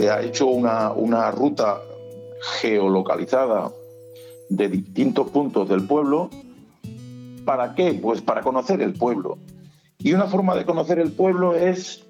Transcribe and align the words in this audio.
se 0.00 0.10
ha 0.10 0.22
hecho 0.22 0.46
una, 0.46 0.92
una 0.92 1.30
ruta 1.30 1.82
geolocalizada 2.60 3.70
de 4.48 4.68
distintos 4.68 5.30
puntos 5.30 5.68
del 5.68 5.86
pueblo. 5.86 6.30
¿Para 7.44 7.74
qué? 7.74 7.92
Pues 7.92 8.22
para 8.22 8.40
conocer 8.40 8.80
el 8.80 8.94
pueblo. 8.94 9.36
Y 9.98 10.14
una 10.14 10.26
forma 10.26 10.56
de 10.56 10.64
conocer 10.64 11.00
el 11.00 11.12
pueblo 11.12 11.54
es 11.54 12.06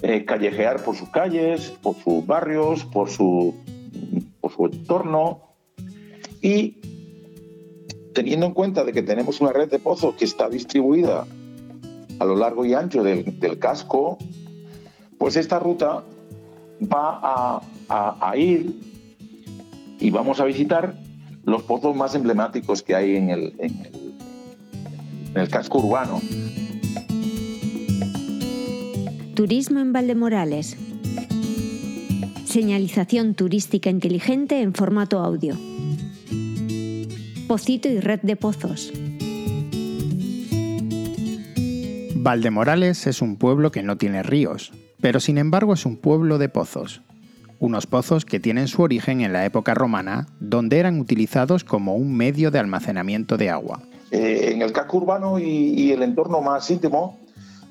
eh, 0.00 0.24
callejear 0.24 0.82
por 0.82 0.96
sus 0.96 1.10
calles, 1.10 1.74
por 1.82 1.96
sus 1.96 2.26
barrios, 2.26 2.86
por 2.86 3.10
su, 3.10 3.54
por 4.40 4.52
su 4.52 4.64
entorno. 4.64 5.42
Y 6.40 6.80
teniendo 8.14 8.46
en 8.46 8.54
cuenta 8.54 8.82
de 8.82 8.94
que 8.94 9.02
tenemos 9.02 9.42
una 9.42 9.52
red 9.52 9.68
de 9.68 9.78
pozos 9.78 10.14
que 10.14 10.24
está 10.24 10.48
distribuida 10.48 11.26
a 12.18 12.24
lo 12.24 12.34
largo 12.34 12.64
y 12.64 12.72
ancho 12.72 13.02
del, 13.02 13.38
del 13.38 13.58
casco, 13.58 14.16
pues 15.18 15.36
esta 15.36 15.58
ruta 15.58 16.02
va 16.80 17.60
a, 17.88 18.36
ir 18.36 18.74
y 19.98 20.10
vamos 20.10 20.40
a 20.40 20.44
visitar 20.44 20.94
los 21.44 21.62
pozos 21.62 21.94
más 21.96 22.14
emblemáticos 22.14 22.82
que 22.82 22.94
hay 22.94 23.16
en 23.16 23.30
el, 23.30 23.54
en 23.58 23.72
el, 25.34 25.48
casco 25.48 25.78
urbano. 25.78 26.20
Turismo 29.34 29.80
en 29.80 29.92
Valdemorales. 29.92 30.76
Señalización 32.46 33.34
turística 33.34 33.90
inteligente 33.90 34.60
en 34.60 34.72
formato 34.72 35.18
audio. 35.18 35.56
Pocito 37.46 37.88
y 37.88 38.00
red 38.00 38.20
de 38.22 38.36
pozos. 38.36 38.92
Valdemorales 42.16 43.06
es 43.06 43.22
un 43.22 43.36
pueblo 43.36 43.70
que 43.70 43.84
no 43.84 43.98
tiene 43.98 44.24
ríos, 44.24 44.72
pero 45.06 45.20
sin 45.20 45.38
embargo 45.38 45.72
es 45.72 45.86
un 45.86 45.94
pueblo 45.94 46.36
de 46.36 46.48
pozos. 46.48 47.00
Unos 47.60 47.86
pozos 47.86 48.24
que 48.24 48.40
tienen 48.40 48.66
su 48.66 48.82
origen 48.82 49.20
en 49.20 49.32
la 49.32 49.44
época 49.44 49.72
romana, 49.72 50.26
donde 50.40 50.80
eran 50.80 50.98
utilizados 50.98 51.62
como 51.62 51.94
un 51.94 52.16
medio 52.16 52.50
de 52.50 52.58
almacenamiento 52.58 53.36
de 53.36 53.48
agua. 53.48 53.80
Eh, 54.10 54.50
en 54.52 54.62
el 54.62 54.72
casco 54.72 54.96
urbano 54.96 55.38
y, 55.38 55.92
el 55.92 56.02
entorno 56.02 56.40
más 56.40 56.68
íntimo 56.72 57.20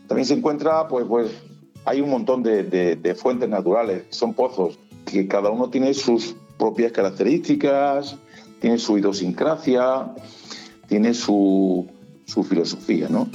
también 0.07 0.25
se 0.25 0.35
encuentra, 0.35 0.87
pues, 0.87 1.05
pues 1.09 1.29
hay 1.83 1.99
un 1.99 2.09
montón 2.09 2.41
de, 2.41 3.17
fuentes 3.21 3.49
naturales, 3.49 4.03
son 4.11 4.33
pozos, 4.33 4.79
que 5.05 5.27
cada 5.27 5.49
uno 5.49 5.69
tiene 5.69 5.93
sus 5.93 6.37
propias 6.57 6.93
características, 6.93 8.15
tiene 8.61 8.77
su 8.77 8.97
idiosincrasia, 8.97 10.09
tiene 10.87 11.13
su, 11.13 11.85
su 12.23 12.45
filosofía, 12.45 13.09
¿no? 13.09 13.27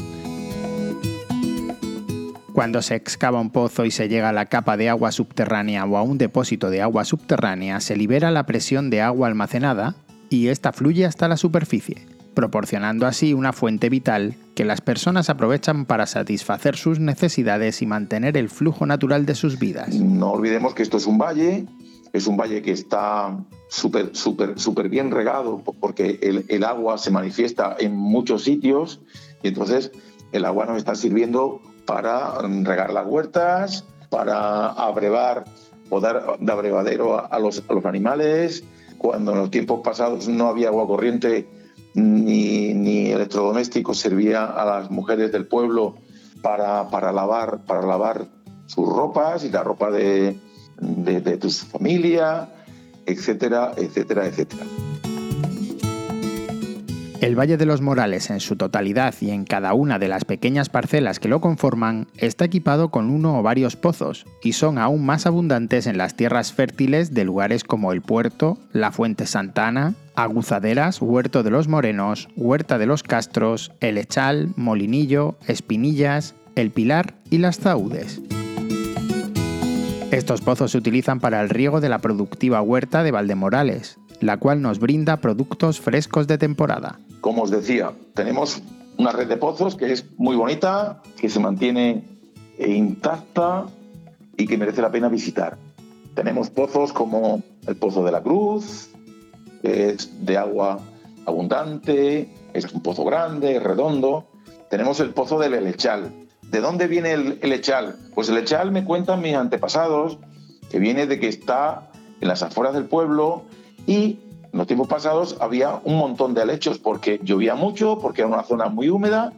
Cuando 2.60 2.82
se 2.82 2.94
excava 2.94 3.40
un 3.40 3.48
pozo 3.48 3.86
y 3.86 3.90
se 3.90 4.10
llega 4.10 4.28
a 4.28 4.34
la 4.34 4.44
capa 4.44 4.76
de 4.76 4.90
agua 4.90 5.12
subterránea 5.12 5.86
o 5.86 5.96
a 5.96 6.02
un 6.02 6.18
depósito 6.18 6.68
de 6.68 6.82
agua 6.82 7.06
subterránea, 7.06 7.80
se 7.80 7.96
libera 7.96 8.30
la 8.30 8.44
presión 8.44 8.90
de 8.90 9.00
agua 9.00 9.28
almacenada 9.28 9.94
y 10.28 10.48
esta 10.48 10.70
fluye 10.74 11.06
hasta 11.06 11.26
la 11.26 11.38
superficie, 11.38 12.06
proporcionando 12.34 13.06
así 13.06 13.32
una 13.32 13.54
fuente 13.54 13.88
vital 13.88 14.34
que 14.54 14.66
las 14.66 14.82
personas 14.82 15.30
aprovechan 15.30 15.86
para 15.86 16.04
satisfacer 16.04 16.76
sus 16.76 17.00
necesidades 17.00 17.80
y 17.80 17.86
mantener 17.86 18.36
el 18.36 18.50
flujo 18.50 18.84
natural 18.84 19.24
de 19.24 19.36
sus 19.36 19.58
vidas. 19.58 19.94
No 19.94 20.32
olvidemos 20.32 20.74
que 20.74 20.82
esto 20.82 20.98
es 20.98 21.06
un 21.06 21.16
valle, 21.16 21.64
es 22.12 22.26
un 22.26 22.36
valle 22.36 22.60
que 22.60 22.72
está 22.72 23.38
súper 23.70 24.88
bien 24.90 25.10
regado 25.10 25.62
porque 25.80 26.18
el, 26.20 26.44
el 26.48 26.64
agua 26.64 26.98
se 26.98 27.10
manifiesta 27.10 27.74
en 27.78 27.96
muchos 27.96 28.44
sitios 28.44 29.00
y 29.42 29.48
entonces 29.48 29.92
el 30.32 30.44
agua 30.44 30.66
nos 30.66 30.76
está 30.76 30.94
sirviendo 30.94 31.62
para 31.86 32.38
regar 32.42 32.92
las 32.92 33.06
huertas, 33.06 33.84
para 34.08 34.68
abrevar 34.68 35.44
o 35.88 36.00
dar 36.00 36.38
de 36.38 36.52
abrevadero 36.52 37.32
a, 37.32 37.38
los, 37.38 37.62
animales. 37.84 38.64
Cuando 38.98 39.32
en 39.32 39.38
los 39.38 39.50
tiempos 39.50 39.80
pasados 39.82 40.28
no 40.28 40.48
había 40.48 40.68
agua 40.68 40.86
corriente 40.86 41.48
ni, 41.94 42.74
ni 42.74 43.10
electrodomésticos, 43.10 43.98
servía 43.98 44.44
a 44.44 44.64
las 44.64 44.90
mujeres 44.90 45.32
del 45.32 45.46
pueblo 45.46 45.96
para, 46.42 46.84
lavar, 47.12 47.64
para 47.66 47.86
lavar 47.86 48.26
sus 48.66 48.88
ropas 48.88 49.44
y 49.44 49.50
la 49.50 49.62
ropa 49.62 49.90
de, 49.90 50.38
de, 50.80 51.20
de 51.20 51.50
su 51.50 51.66
familia, 51.66 52.48
etcétera, 53.06 53.72
etcétera, 53.76 54.26
etcétera. 54.26 54.64
El 57.20 57.38
Valle 57.38 57.58
de 57.58 57.66
los 57.66 57.82
Morales 57.82 58.30
en 58.30 58.40
su 58.40 58.56
totalidad 58.56 59.14
y 59.20 59.30
en 59.30 59.44
cada 59.44 59.74
una 59.74 59.98
de 59.98 60.08
las 60.08 60.24
pequeñas 60.24 60.70
parcelas 60.70 61.20
que 61.20 61.28
lo 61.28 61.42
conforman 61.42 62.06
está 62.16 62.46
equipado 62.46 62.90
con 62.90 63.10
uno 63.10 63.38
o 63.38 63.42
varios 63.42 63.76
pozos 63.76 64.24
y 64.42 64.54
son 64.54 64.78
aún 64.78 65.04
más 65.04 65.26
abundantes 65.26 65.86
en 65.86 65.98
las 65.98 66.16
tierras 66.16 66.54
fértiles 66.54 67.12
de 67.12 67.24
lugares 67.24 67.62
como 67.62 67.92
el 67.92 68.00
Puerto, 68.00 68.56
la 68.72 68.90
Fuente 68.90 69.26
Santana, 69.26 69.92
Aguzaderas, 70.14 71.02
Huerto 71.02 71.42
de 71.42 71.50
los 71.50 71.68
Morenos, 71.68 72.30
Huerta 72.36 72.78
de 72.78 72.86
los 72.86 73.02
Castros, 73.02 73.70
El 73.80 73.98
Echal, 73.98 74.54
Molinillo, 74.56 75.36
Espinillas, 75.46 76.34
El 76.56 76.70
Pilar 76.70 77.16
y 77.28 77.36
Las 77.36 77.58
Zaudes. 77.58 78.22
Estos 80.10 80.40
pozos 80.40 80.70
se 80.70 80.78
utilizan 80.78 81.20
para 81.20 81.42
el 81.42 81.50
riego 81.50 81.82
de 81.82 81.90
la 81.90 81.98
productiva 81.98 82.62
huerta 82.62 83.02
de 83.02 83.10
Valdemorales, 83.10 83.98
la 84.20 84.38
cual 84.38 84.62
nos 84.62 84.78
brinda 84.78 85.18
productos 85.18 85.80
frescos 85.80 86.26
de 86.26 86.38
temporada. 86.38 86.98
Como 87.20 87.42
os 87.42 87.50
decía, 87.50 87.92
tenemos 88.14 88.62
una 88.96 89.12
red 89.12 89.28
de 89.28 89.36
pozos 89.36 89.76
que 89.76 89.92
es 89.92 90.04
muy 90.16 90.36
bonita, 90.36 91.02
que 91.18 91.28
se 91.28 91.40
mantiene 91.40 92.04
intacta 92.58 93.66
y 94.36 94.46
que 94.46 94.58
merece 94.58 94.82
la 94.82 94.90
pena 94.90 95.08
visitar. 95.08 95.56
Tenemos 96.14 96.50
pozos 96.50 96.92
como 96.92 97.42
el 97.66 97.76
Pozo 97.76 98.04
de 98.04 98.12
la 98.12 98.22
Cruz, 98.22 98.90
que 99.62 99.90
es 99.90 100.26
de 100.26 100.36
agua 100.36 100.80
abundante, 101.26 102.32
es 102.52 102.72
un 102.72 102.82
pozo 102.82 103.04
grande, 103.04 103.60
redondo. 103.60 104.26
Tenemos 104.68 105.00
el 105.00 105.10
Pozo 105.10 105.38
del 105.38 105.54
Elechal. 105.54 106.12
¿De 106.42 106.60
dónde 106.60 106.88
viene 106.88 107.12
el, 107.12 107.38
el 107.42 107.52
Echal? 107.52 107.96
Pues 108.14 108.28
el 108.28 108.36
Echal 108.38 108.72
me 108.72 108.84
cuentan 108.84 109.20
mis 109.20 109.34
antepasados 109.34 110.18
que 110.70 110.78
viene 110.78 111.06
de 111.06 111.20
que 111.20 111.28
está 111.28 111.90
en 112.20 112.28
las 112.28 112.42
afueras 112.42 112.74
del 112.74 112.84
pueblo 112.84 113.44
y 113.86 114.18
los 114.60 114.66
tiempos 114.66 114.88
pasados 114.88 115.38
había 115.40 115.80
un 115.84 115.96
montón 115.96 116.34
de 116.34 116.42
helechos 116.42 116.78
porque 116.78 117.18
llovía 117.22 117.54
mucho, 117.54 117.98
porque 117.98 118.20
era 118.20 118.28
una 118.28 118.42
zona 118.42 118.68
muy 118.68 118.90
húmeda 118.90 119.32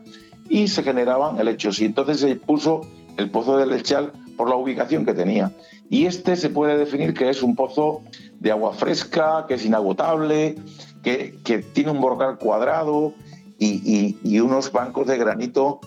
y 0.49 0.67
se 0.67 0.83
generaban 0.83 1.39
helechos. 1.39 1.79
Y 1.79 1.85
entonces 1.85 2.19
se 2.19 2.35
puso 2.35 2.81
el 3.17 3.31
pozo 3.31 3.57
del 3.57 3.69
lechal 3.69 4.11
por 4.37 4.49
la 4.49 4.57
ubicación 4.57 5.07
que 5.07 5.15
tenía. 5.15 5.53
Y 5.89 6.07
este 6.07 6.35
se 6.35 6.51
puede 6.51 6.77
definir 6.77 7.15
que 7.15 7.31
es 7.31 7.45
un 7.45 7.55
pozo 7.55 8.03
de 8.41 8.51
agua 8.51 8.73
fresca, 8.73 9.45
que 9.47 9.55
es 9.55 9.65
inagotable, 9.65 10.57
que, 11.05 11.65
tiene 11.73 11.93
un 11.93 12.01
brocal 12.01 12.37
cuadrado 12.39 13.15
y, 13.61 14.17
y, 14.25 14.41
unos 14.41 14.73
bancos 14.73 15.07
de 15.07 15.19
granito 15.19 15.79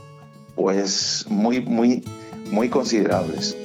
pues 0.56 1.26
muy, 1.28 1.60
muy, 1.60 2.06
muy 2.52 2.70
considerables. 2.70 3.58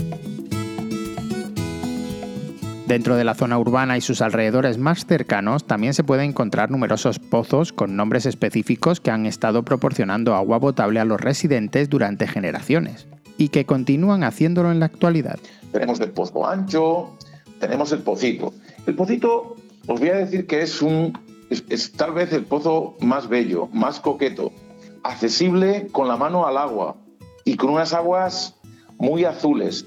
Dentro 2.90 3.14
de 3.14 3.22
la 3.22 3.34
zona 3.34 3.56
urbana 3.56 3.96
y 3.96 4.00
sus 4.00 4.20
alrededores 4.20 4.76
más 4.76 5.06
cercanos 5.06 5.64
también 5.64 5.94
se 5.94 6.02
pueden 6.02 6.30
encontrar 6.30 6.72
numerosos 6.72 7.20
pozos 7.20 7.72
con 7.72 7.94
nombres 7.94 8.26
específicos 8.26 9.00
que 9.00 9.12
han 9.12 9.26
estado 9.26 9.62
proporcionando 9.62 10.34
agua 10.34 10.58
potable 10.58 10.98
a 10.98 11.04
los 11.04 11.20
residentes 11.20 11.88
durante 11.88 12.26
generaciones 12.26 13.06
y 13.38 13.50
que 13.50 13.64
continúan 13.64 14.24
haciéndolo 14.24 14.72
en 14.72 14.80
la 14.80 14.86
actualidad. 14.86 15.38
Tenemos 15.70 16.00
el 16.00 16.10
pozo 16.10 16.44
ancho, 16.44 17.16
tenemos 17.60 17.92
el 17.92 18.00
pocito. 18.00 18.52
El 18.88 18.96
pocito, 18.96 19.54
os 19.86 20.00
voy 20.00 20.08
a 20.08 20.16
decir 20.16 20.48
que 20.48 20.62
es 20.62 20.82
un 20.82 21.16
es, 21.48 21.92
tal 21.92 22.12
vez 22.12 22.32
el 22.32 22.42
pozo 22.42 22.96
más 22.98 23.28
bello, 23.28 23.68
más 23.72 24.00
coqueto, 24.00 24.50
accesible 25.04 25.86
con 25.92 26.08
la 26.08 26.16
mano 26.16 26.44
al 26.44 26.56
agua 26.56 26.96
y 27.44 27.56
con 27.56 27.70
unas 27.70 27.92
aguas 27.92 28.56
muy 28.98 29.26
azules, 29.26 29.86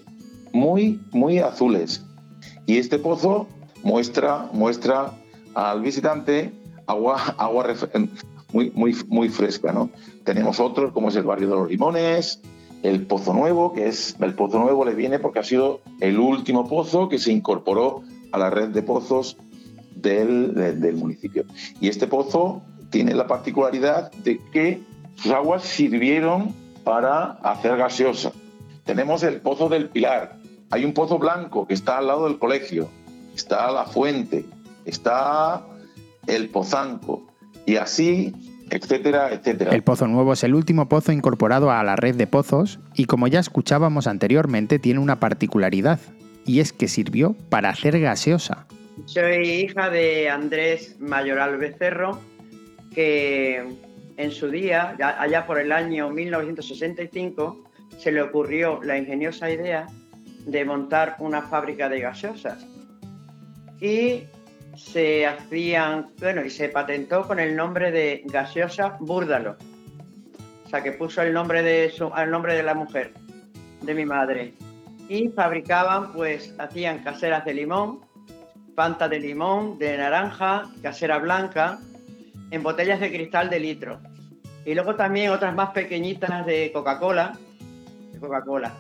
muy, 0.54 1.02
muy 1.12 1.40
azules. 1.40 2.02
Y 2.66 2.78
este 2.78 3.00
pozo 3.00 3.48
muestra, 3.84 4.50
muestra 4.54 5.14
al 5.54 5.82
visitante 5.82 6.52
agua, 6.88 7.36
agua 7.38 7.68
muy, 8.52 8.72
muy, 8.72 8.96
muy 9.08 9.30
fresca. 9.30 9.72
¿no? 9.72 9.90
Tenemos 10.24 10.60
otros, 10.60 10.94
como 10.94 11.10
es 11.10 11.16
el 11.16 11.24
barrio 11.24 11.50
de 11.50 11.56
los 11.56 11.70
Limones, 11.70 12.42
el 12.84 13.06
Pozo 13.06 13.34
Nuevo, 13.34 13.74
que 13.74 13.88
es 13.88 14.16
el 14.20 14.34
Pozo 14.34 14.60
Nuevo 14.60 14.84
le 14.84 14.94
viene 14.94 15.18
porque 15.20 15.40
ha 15.40 15.44
sido 15.44 15.82
el 16.02 16.20
último 16.20 16.68
pozo 16.68 17.08
que 17.08 17.18
se 17.18 17.32
incorporó 17.32 18.04
a 18.34 18.38
la 18.38 18.50
red 18.50 18.70
de 18.70 18.82
pozos 18.82 19.38
del, 19.96 20.54
del, 20.54 20.96
municipio. 20.96 21.46
Y 21.80 21.88
este 21.88 22.08
pozo 22.08 22.62
tiene 22.90 23.14
la 23.16 23.26
particularidad 23.26 24.12
de 24.12 24.40
que 24.52 24.82
sus 25.16 25.32
aguas 25.32 25.64
sirvieron 25.64 26.54
para 26.84 27.32
hacer 27.44 27.78
gaseosa. 27.78 28.34
Tenemos 28.84 29.24
el 29.24 29.40
Pozo 29.40 29.70
del 29.70 29.88
Pilar, 29.88 30.38
hay 30.74 30.86
un 30.86 30.94
pozo 30.94 31.20
blanco 31.20 31.68
que 31.68 31.76
está 31.76 32.00
al 32.00 32.08
lado 32.08 32.28
del 32.28 32.40
colegio, 32.40 32.90
está 33.36 33.72
la 33.72 33.86
fuente, 33.86 34.44
está 34.86 35.64
el 36.26 36.50
pozanco 36.50 37.28
y 37.68 37.76
así, 37.76 38.34
etcétera, 38.72 39.32
etcétera. 39.32 39.72
El 39.72 39.84
Pozo 39.84 40.08
Nuevo 40.08 40.34
es 40.34 40.44
el 40.44 40.56
último 40.56 40.90
pozo 40.90 41.12
incorporado 41.12 41.70
a 41.70 41.84
la 41.84 41.96
red 41.96 42.16
de 42.16 42.26
pozos 42.26 42.80
y 42.96 43.06
como 43.06 43.28
ya 43.28 43.40
escuchábamos 43.40 44.08
anteriormente 44.08 44.80
tiene 44.80 45.00
una 45.00 45.20
particularidad. 45.20 46.00
y 46.46 46.60
es 46.60 46.74
que 46.74 46.90
sirvió 46.90 47.36
para 47.50 47.70
hacer 47.70 48.02
gaseosa. 48.02 48.68
Soy 49.06 49.48
hija 49.48 49.90
de 49.90 50.30
Andrés 50.30 50.98
Mayoral 51.00 51.58
Becerro, 51.58 52.20
que 52.94 53.64
en 54.18 54.32
su 54.32 54.50
día, 54.50 54.98
allá 55.20 55.46
por 55.46 55.58
el 55.58 55.72
año 55.72 56.10
1965, 56.10 57.64
se 57.98 58.12
le 58.12 58.22
ocurrió 58.22 58.82
la 58.84 58.98
ingeniosa 58.98 59.50
idea 59.50 59.88
de 60.46 60.66
montar 60.66 61.16
una 61.20 61.42
fábrica 61.42 61.90
de 61.90 62.02
gaseosas. 62.02 62.66
Y 63.80 64.24
se 64.76 65.26
hacían, 65.26 66.12
bueno, 66.20 66.44
y 66.44 66.50
se 66.50 66.70
patentó 66.70 67.28
con 67.28 67.40
el 67.40 67.56
nombre 67.56 67.92
de 67.92 68.24
gaseosa 68.26 68.98
Búrdalo. 69.00 69.58
O 70.66 70.70
sea, 70.70 70.82
que 70.82 70.94
puso 70.94 71.22
el 71.22 71.34
nombre 71.34 71.62
de 71.62 71.92
su, 71.92 72.12
el 72.18 72.32
nombre 72.32 72.56
de 72.56 72.64
la 72.64 72.74
mujer, 72.74 73.14
de 73.82 73.94
mi 73.94 74.06
madre. 74.06 74.54
Y 75.10 75.30
fabricaban, 75.30 76.14
pues, 76.14 76.56
hacían 76.58 77.04
caseras 77.04 77.46
de 77.46 77.54
limón, 77.54 78.02
Fanta 78.76 79.08
de 79.08 79.20
limón, 79.20 79.78
de 79.78 79.98
naranja, 79.98 80.68
casera 80.82 81.20
blanca, 81.20 81.80
en 82.50 82.64
botellas 82.64 83.00
de 83.00 83.12
cristal 83.12 83.50
de 83.52 83.60
litro. 83.60 84.00
Y 84.66 84.74
luego 84.74 84.96
también 84.96 85.30
otras 85.30 85.54
más 85.54 85.70
pequeñitas 85.72 86.44
de 86.46 86.72
Coca-Cola, 86.74 87.38
de 88.12 88.20
Coca-Cola. 88.20 88.74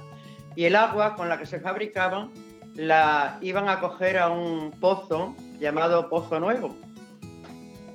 Y 0.55 0.65
el 0.65 0.75
agua 0.75 1.15
con 1.15 1.29
la 1.29 1.37
que 1.37 1.45
se 1.45 1.59
fabricaban 1.59 2.31
la 2.75 3.37
iban 3.41 3.69
a 3.69 3.79
coger 3.79 4.17
a 4.17 4.29
un 4.29 4.71
pozo 4.71 5.35
llamado 5.59 6.09
Pozo 6.09 6.39
Nuevo, 6.39 6.75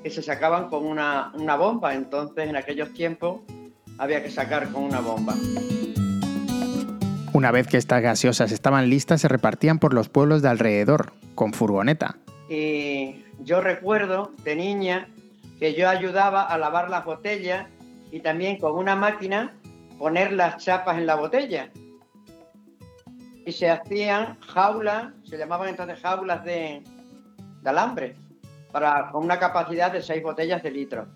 que 0.03 0.11
se 0.11 0.23
sacaban 0.23 0.69
con 0.69 0.85
una, 0.85 1.33
una 1.35 1.57
bomba. 1.57 1.95
Entonces, 1.95 2.49
en 2.49 2.57
aquellos 2.57 2.93
tiempos, 2.93 3.41
había 3.99 4.23
que 4.23 4.31
sacar 4.31 4.71
con 4.71 4.85
una 4.85 5.01
bomba. 5.01 5.35
Una 7.33 7.51
vez 7.51 7.67
que 7.67 7.77
estas 7.77 8.03
gaseosas 8.03 8.53
estaban 8.53 8.89
listas, 8.89 9.21
se 9.21 9.29
repartían 9.29 9.79
por 9.79 9.95
los 9.95 10.09
pueblos 10.09 10.43
de 10.43 10.49
alrededor, 10.49 11.13
con 11.35 11.53
furgoneta. 11.53 12.17
Y 12.49 13.25
yo 13.41 13.61
recuerdo 13.61 14.33
de 14.43 14.57
niña 14.57 15.09
que 15.59 15.75
yo 15.75 15.89
ayudaba 15.89 16.43
a 16.43 16.57
lavar 16.57 16.89
las 16.89 17.05
botellas 17.05 17.67
y 18.11 18.21
también 18.21 18.59
con 18.59 18.73
una 18.73 18.97
máquina 18.97 19.55
poner 19.99 20.33
las 20.33 20.65
chapas 20.65 20.97
en 20.99 21.07
la 21.07 21.17
botella. 21.17 21.71
Y 23.49 23.53
se 23.53 23.71
hacían 23.71 24.39
jaulas, 24.41 25.07
se 25.25 25.39
llamaban 25.39 25.71
entonces 25.71 25.99
jaulas 26.01 26.45
de, 26.45 26.83
alambre, 27.65 28.15
para, 28.71 29.11
con 29.11 29.25
una 29.25 29.39
capacidad 29.39 29.91
de 29.91 30.03
6 30.03 30.23
botellas 30.23 30.63
de 30.63 30.71
litro. 30.71 31.07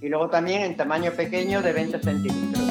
Y 0.00 0.08
luego 0.08 0.30
también 0.30 0.62
en 0.62 0.76
tamaño 0.76 1.10
pequeño 1.10 1.60
de 1.60 1.72
20 1.72 1.98
centímetros. 1.98 2.62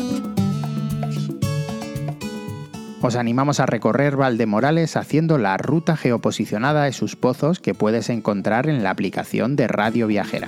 Os 3.02 3.18
animamos 3.18 3.60
a 3.60 3.66
recorrer 3.66 4.16
Valdemorales 4.16 4.96
haciendo 4.96 5.38
la 5.38 5.58
ruta 5.58 5.98
geoposicionada 5.98 6.86
de 6.86 6.94
sus 6.94 7.18
pozos 7.18 7.60
que 7.60 7.74
puedes 7.74 8.10
encontrar 8.10 8.70
en 8.70 8.84
la 8.84 8.92
aplicación 8.92 9.58
de 9.58 9.68
Radio 9.68 10.08
Viajera. 10.08 10.48